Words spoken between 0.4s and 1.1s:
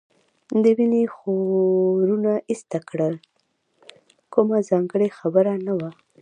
د وینې